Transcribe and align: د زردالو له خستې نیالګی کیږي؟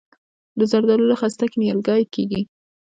د 0.59 0.59
زردالو 0.71 1.09
له 1.11 1.15
خستې 1.19 1.45
نیالګی 1.61 2.03
کیږي؟ 2.13 2.41